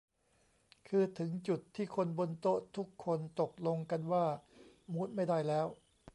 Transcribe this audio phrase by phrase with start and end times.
[0.87, 4.25] คือถึงจุดที่คนบนโต๊ะทุกคนตกลงกันว่า
[4.93, 5.67] มู้ดไม่ได้แล้ว